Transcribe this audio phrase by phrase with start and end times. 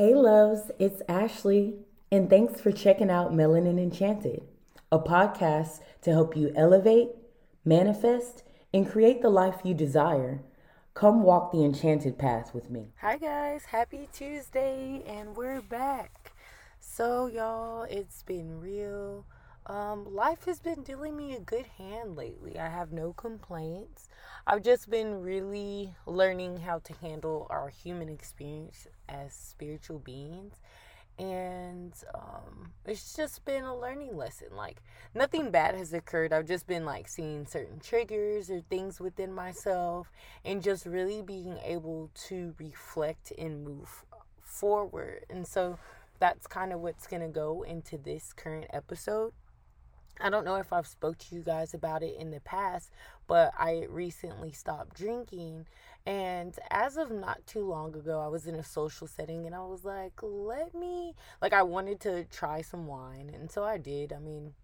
[0.00, 1.74] Hey, loves, it's Ashley,
[2.10, 4.40] and thanks for checking out Melanin Enchanted,
[4.90, 7.10] a podcast to help you elevate,
[7.66, 8.42] manifest,
[8.72, 10.40] and create the life you desire.
[10.94, 12.86] Come walk the enchanted path with me.
[13.02, 13.66] Hi, guys.
[13.66, 16.32] Happy Tuesday, and we're back.
[16.78, 19.26] So, y'all, it's been real.
[19.70, 22.58] Um, life has been dealing me a good hand lately.
[22.58, 24.08] I have no complaints.
[24.44, 30.54] I've just been really learning how to handle our human experience as spiritual beings.
[31.20, 34.48] And um, it's just been a learning lesson.
[34.56, 34.82] Like,
[35.14, 36.32] nothing bad has occurred.
[36.32, 40.10] I've just been like seeing certain triggers or things within myself
[40.44, 44.04] and just really being able to reflect and move
[44.40, 45.26] forward.
[45.30, 45.78] And so
[46.18, 49.32] that's kind of what's going to go into this current episode.
[50.22, 52.90] I don't know if I've spoke to you guys about it in the past,
[53.26, 55.66] but I recently stopped drinking
[56.06, 59.64] and as of not too long ago, I was in a social setting and I
[59.64, 64.12] was like, let me like I wanted to try some wine and so I did.
[64.12, 64.54] I mean,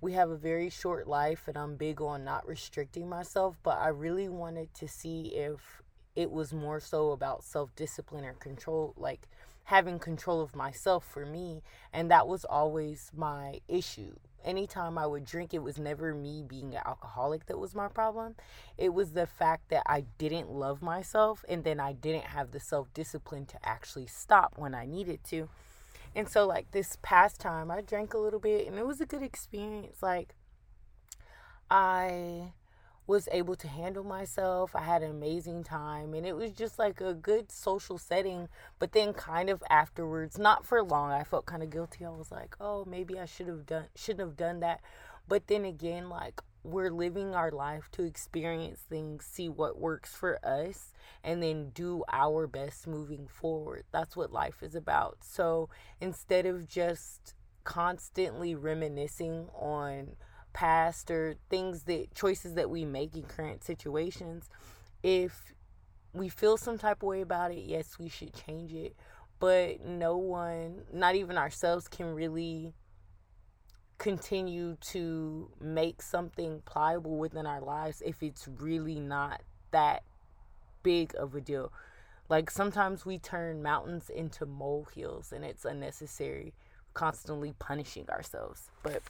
[0.00, 3.88] we have a very short life and I'm big on not restricting myself, but I
[3.88, 5.82] really wanted to see if
[6.16, 9.28] it was more so about self-discipline or control like
[9.64, 11.62] having control of myself for me
[11.92, 16.74] and that was always my issue anytime I would drink, it was never me being
[16.74, 18.36] an alcoholic that was my problem.
[18.78, 22.60] It was the fact that I didn't love myself and then I didn't have the
[22.60, 25.48] self discipline to actually stop when I needed to.
[26.14, 29.06] And so, like, this past time, I drank a little bit and it was a
[29.06, 30.02] good experience.
[30.02, 30.34] Like,
[31.70, 32.52] I
[33.06, 34.74] was able to handle myself.
[34.74, 38.48] I had an amazing time and it was just like a good social setting.
[38.78, 42.04] But then kind of afterwards, not for long, I felt kind of guilty.
[42.04, 44.80] I was like, "Oh, maybe I should have done shouldn't have done that."
[45.28, 50.38] But then again, like we're living our life to experience things, see what works for
[50.44, 50.92] us,
[51.24, 53.84] and then do our best moving forward.
[53.92, 55.18] That's what life is about.
[55.22, 57.34] So, instead of just
[57.64, 60.16] constantly reminiscing on
[60.52, 64.48] past or things that choices that we make in current situations
[65.02, 65.54] if
[66.12, 68.96] we feel some type of way about it yes we should change it.
[69.38, 72.74] But no one not even ourselves can really
[73.98, 80.02] continue to make something pliable within our lives if it's really not that
[80.82, 81.72] big of a deal.
[82.28, 86.52] Like sometimes we turn mountains into molehills and it's unnecessary
[86.94, 89.02] constantly punishing ourselves but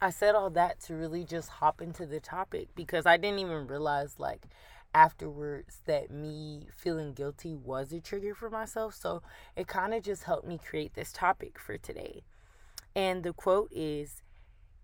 [0.00, 3.66] I said all that to really just hop into the topic because I didn't even
[3.66, 4.46] realize like
[4.94, 8.94] afterwards that me feeling guilty was a trigger for myself.
[8.94, 9.22] So
[9.56, 12.22] it kind of just helped me create this topic for today.
[12.94, 14.22] And the quote is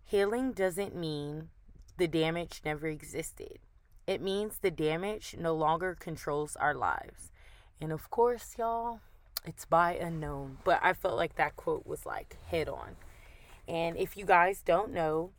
[0.04, 1.48] Healing doesn't mean
[1.96, 3.58] the damage never existed,
[4.06, 7.32] it means the damage no longer controls our lives.
[7.80, 9.00] And of course, y'all,
[9.44, 10.58] it's by unknown.
[10.64, 12.96] But I felt like that quote was like head on.
[13.68, 15.32] And if you guys don't know,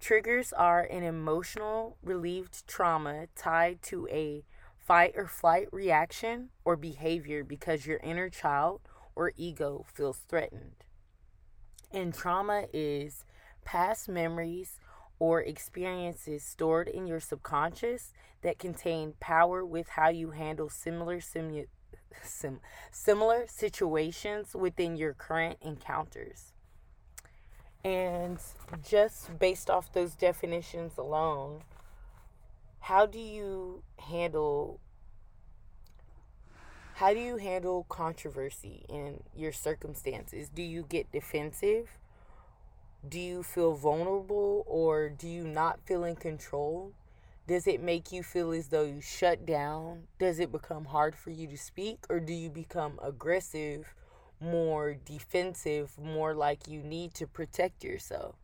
[0.00, 4.44] triggers are an emotional relieved trauma tied to a
[4.78, 8.80] fight or flight reaction or behavior because your inner child
[9.14, 10.84] or ego feels threatened.
[11.92, 13.24] And trauma is
[13.64, 14.80] past memories
[15.18, 21.66] or experiences stored in your subconscious that contain power with how you handle similar simu-
[22.22, 22.60] sim-
[22.90, 26.52] similar situations within your current encounters.
[27.82, 28.38] And
[28.86, 31.62] just based off those definitions alone,
[32.80, 34.80] how do you handle
[37.00, 40.50] how do you handle controversy in your circumstances?
[40.50, 41.88] Do you get defensive?
[43.08, 46.92] Do you feel vulnerable or do you not feel in control?
[47.46, 50.08] Does it make you feel as though you shut down?
[50.18, 53.94] Does it become hard for you to speak or do you become aggressive
[54.40, 58.36] more defensive, more like you need to protect yourself.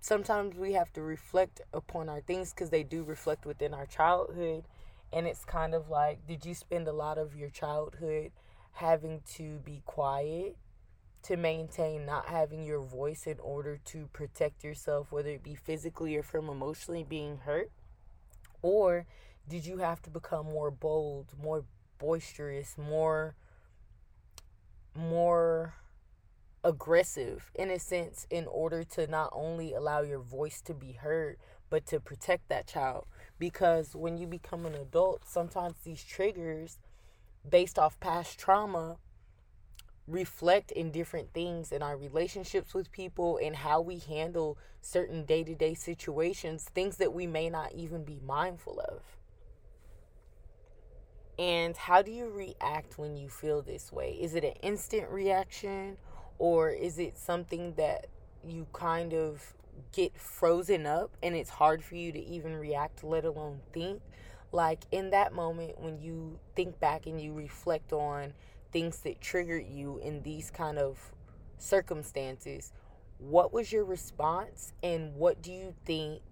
[0.00, 4.64] Sometimes we have to reflect upon our things because they do reflect within our childhood.
[5.12, 8.32] And it's kind of like, did you spend a lot of your childhood
[8.72, 10.56] having to be quiet
[11.22, 16.16] to maintain not having your voice in order to protect yourself, whether it be physically
[16.16, 17.70] or from emotionally being hurt?
[18.62, 19.06] Or
[19.48, 21.64] did you have to become more bold, more
[21.98, 23.34] boisterous, more
[24.98, 25.74] more
[26.64, 31.36] aggressive in a sense in order to not only allow your voice to be heard
[31.70, 33.04] but to protect that child.
[33.38, 36.78] Because when you become an adult sometimes these triggers
[37.48, 38.96] based off past trauma
[40.08, 45.74] reflect in different things in our relationships with people and how we handle certain day-to-day
[45.74, 49.02] situations things that we may not even be mindful of
[51.38, 54.18] And how do you react when you feel this way?
[54.20, 55.96] Is it an instant reaction
[56.38, 58.08] or is it something that
[58.44, 59.54] you kind of
[59.92, 64.02] get frozen up and it's hard for you to even react, let alone think?
[64.50, 68.32] Like in that moment when you think back and you reflect on
[68.72, 71.12] things that triggered you in these kind of
[71.58, 72.72] circumstances,
[73.18, 76.22] what was your response and what do you think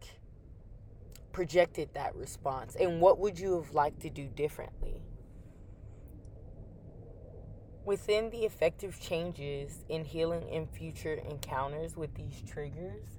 [1.37, 5.03] projected that response and what would you have liked to do differently?
[7.85, 13.19] Within the effective changes in healing in future encounters with these triggers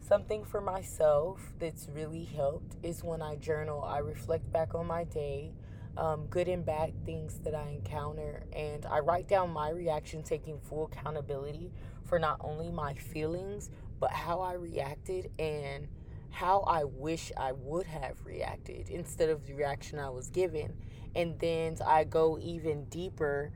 [0.00, 5.04] something for myself that's really helped is when i journal i reflect back on my
[5.04, 5.52] day
[5.96, 10.58] um, good and bad things that i encounter and i write down my reaction taking
[10.58, 11.70] full accountability
[12.04, 15.86] for not only my feelings but how i reacted and
[16.30, 20.74] how I wish I would have reacted instead of the reaction I was given.
[21.14, 23.52] And then I go even deeper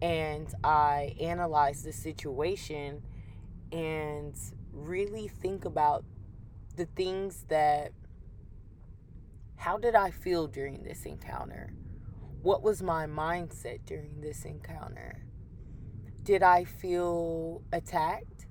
[0.00, 3.02] and I analyze the situation
[3.72, 4.34] and
[4.72, 6.04] really think about
[6.76, 7.92] the things that
[9.56, 11.72] how did I feel during this encounter?
[12.42, 15.24] What was my mindset during this encounter?
[16.24, 18.46] Did I feel attacked?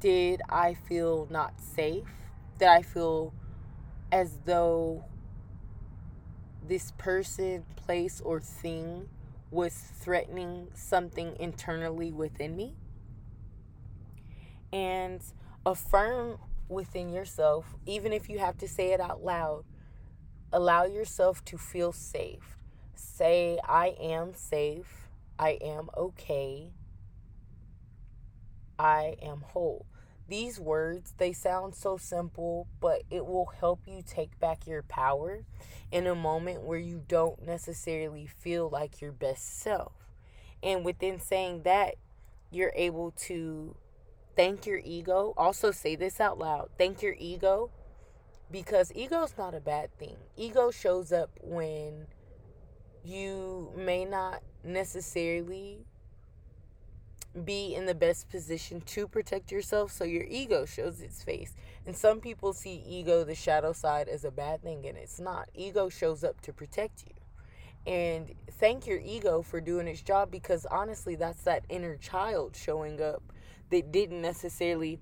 [0.00, 2.25] Did I feel not safe?
[2.58, 3.32] That I feel
[4.12, 5.04] as though
[6.66, 9.08] this person, place, or thing
[9.50, 12.74] was threatening something internally within me.
[14.72, 15.22] And
[15.64, 16.38] affirm
[16.68, 19.64] within yourself, even if you have to say it out loud,
[20.52, 22.56] allow yourself to feel safe.
[22.94, 25.08] Say, I am safe.
[25.38, 26.72] I am okay.
[28.78, 29.86] I am whole.
[30.28, 35.44] These words, they sound so simple, but it will help you take back your power
[35.92, 39.92] in a moment where you don't necessarily feel like your best self.
[40.62, 41.94] And within saying that,
[42.50, 43.76] you're able to
[44.34, 45.32] thank your ego.
[45.36, 47.70] Also, say this out loud thank your ego
[48.50, 50.16] because ego is not a bad thing.
[50.36, 52.06] Ego shows up when
[53.04, 55.86] you may not necessarily
[57.44, 61.54] be in the best position to protect yourself so your ego shows its face.
[61.84, 65.48] And some people see ego, the shadow side, as a bad thing, and it's not.
[65.54, 67.12] Ego shows up to protect you.
[67.86, 73.00] And thank your ego for doing its job because honestly, that's that inner child showing
[73.00, 73.22] up
[73.70, 74.98] that didn't necessarily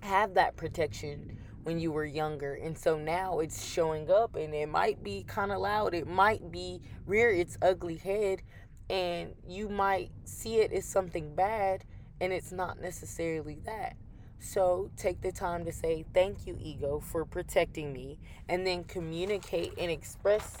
[0.00, 2.54] have that protection when you were younger.
[2.54, 5.94] And so now it's showing up and it might be kind of loud.
[5.94, 8.42] It might be rear its ugly head
[8.90, 11.84] and you might see it as something bad
[12.20, 13.96] and it's not necessarily that.
[14.38, 19.72] So take the time to say thank you ego for protecting me and then communicate
[19.78, 20.58] and express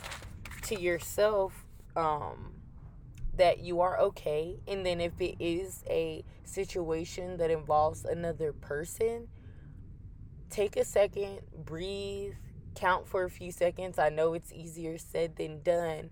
[0.62, 2.54] to yourself um,
[3.36, 9.28] that you are okay and then if it is a situation that involves another person
[10.50, 12.34] take a second breathe
[12.74, 13.98] count for a few seconds.
[13.98, 16.10] I know it's easier said than done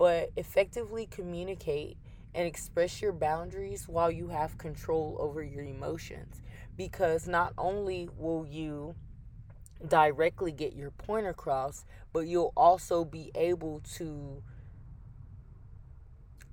[0.00, 1.98] but effectively communicate
[2.34, 6.40] and express your boundaries while you have control over your emotions.
[6.74, 8.94] Because not only will you
[9.86, 14.42] directly get your point across, but you'll also be able to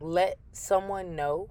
[0.02, 1.50] let someone know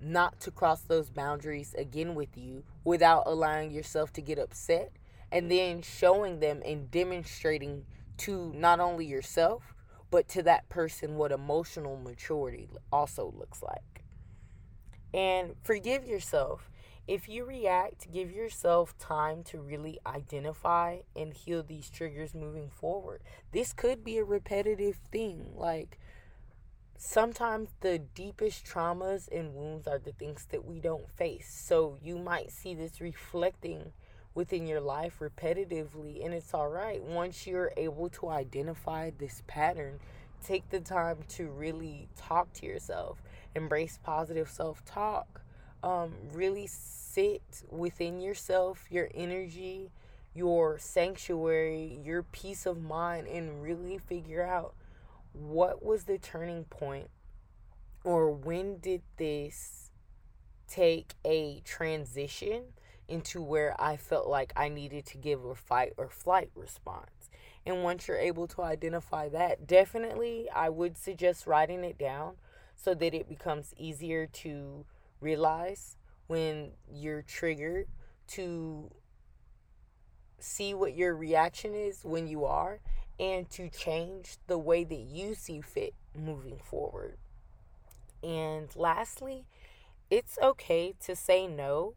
[0.00, 4.90] not to cross those boundaries again with you without allowing yourself to get upset
[5.30, 7.84] and then showing them and demonstrating
[8.16, 9.75] to not only yourself
[10.10, 14.04] but to that person what emotional maturity also looks like.
[15.12, 16.70] And forgive yourself.
[17.06, 23.22] If you react, give yourself time to really identify and heal these triggers moving forward.
[23.52, 25.52] This could be a repetitive thing.
[25.54, 25.98] Like
[26.98, 31.48] sometimes the deepest traumas and wounds are the things that we don't face.
[31.64, 33.92] So you might see this reflecting
[34.36, 37.02] within your life repetitively and it's all right.
[37.02, 39.98] Once you're able to identify this pattern
[40.46, 43.22] take the time to really talk to yourself
[43.54, 45.40] embrace positive self-talk
[45.82, 49.90] um, really sit within yourself your energy
[50.34, 54.74] your sanctuary your peace of mind and really figure out
[55.32, 57.08] what was the turning point
[58.04, 59.90] or when did this
[60.68, 62.62] take a transition
[63.08, 67.30] into where I felt like I needed to give a fight or flight response.
[67.64, 72.36] And once you're able to identify that, definitely I would suggest writing it down
[72.76, 74.84] so that it becomes easier to
[75.20, 75.96] realize
[76.26, 77.86] when you're triggered
[78.28, 78.90] to
[80.38, 82.80] see what your reaction is when you are
[83.18, 87.16] and to change the way that you see fit moving forward.
[88.22, 89.46] And lastly,
[90.10, 91.94] it's okay to say no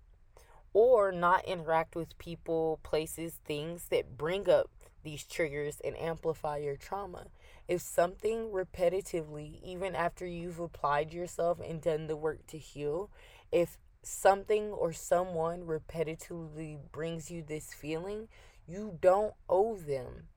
[0.74, 4.70] or not interact with people, places, things that bring up
[5.04, 7.28] these triggers and amplify your trauma.
[7.68, 13.10] If something repetitively, even after you've applied yourself and done the work to heal,
[13.52, 18.28] if something or someone repetitively brings you this feeling,
[18.68, 20.28] you don't owe them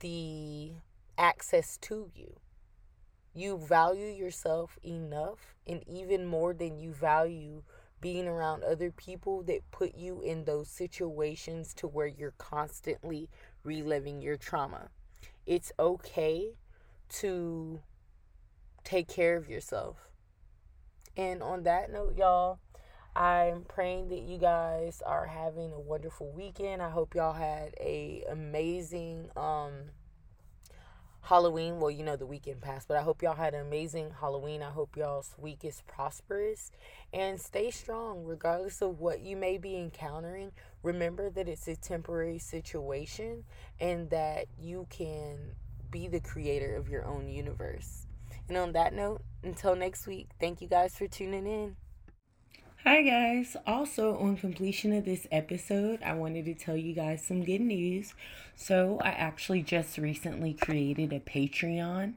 [0.00, 0.72] the
[1.16, 2.36] access to you.
[3.34, 7.62] You value yourself enough, and even more than you value
[8.02, 13.30] being around other people that put you in those situations to where you're constantly
[13.64, 14.88] reliving your trauma.
[15.46, 16.52] It's okay
[17.20, 17.80] to
[18.84, 20.08] take care of yourself.
[21.16, 22.58] And on that note, y'all,
[23.14, 26.82] I'm praying that you guys are having a wonderful weekend.
[26.82, 29.90] I hope y'all had a amazing um
[31.22, 31.78] Halloween.
[31.78, 34.60] Well, you know, the weekend passed, but I hope y'all had an amazing Halloween.
[34.60, 36.72] I hope y'all's week is prosperous
[37.12, 40.50] and stay strong regardless of what you may be encountering.
[40.82, 43.44] Remember that it's a temporary situation
[43.78, 45.38] and that you can
[45.92, 48.06] be the creator of your own universe.
[48.48, 51.76] And on that note, until next week, thank you guys for tuning in.
[52.84, 53.56] Hi, guys.
[53.64, 58.12] Also, on completion of this episode, I wanted to tell you guys some good news.
[58.56, 62.14] So, I actually just recently created a Patreon,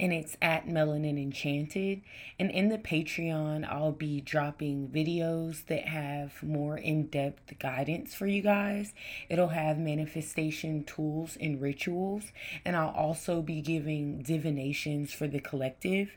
[0.00, 2.00] and it's at Melanin Enchanted.
[2.40, 8.26] And in the Patreon, I'll be dropping videos that have more in depth guidance for
[8.26, 8.94] you guys.
[9.28, 12.32] It'll have manifestation tools and rituals,
[12.64, 16.16] and I'll also be giving divinations for the collective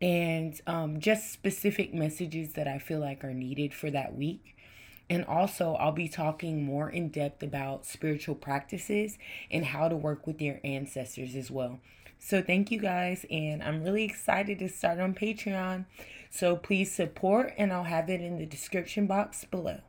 [0.00, 4.56] and um, just specific messages that I feel like are needed for that week.
[5.10, 9.16] And also, I'll be talking more in depth about spiritual practices
[9.50, 11.80] and how to work with your ancestors as well.
[12.18, 15.86] So, thank you guys, and I'm really excited to start on Patreon.
[16.30, 19.80] So, please support, and I'll have it in the description box below.